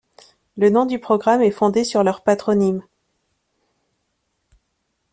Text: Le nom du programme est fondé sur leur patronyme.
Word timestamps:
Le 0.57 0.71
nom 0.71 0.87
du 0.87 0.97
programme 0.97 1.43
est 1.43 1.51
fondé 1.51 1.83
sur 1.83 2.03
leur 2.03 2.23
patronyme. 2.23 2.81